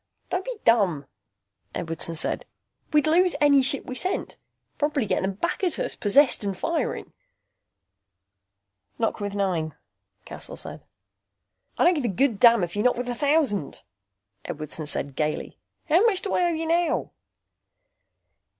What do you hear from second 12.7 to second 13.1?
you knock with